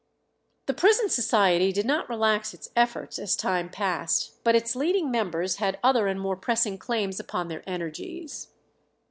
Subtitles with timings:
[0.65, 5.57] The Prison Society did not relax its efforts as time passed, but its leading members
[5.57, 8.47] had other and more pressing claims upon their energies.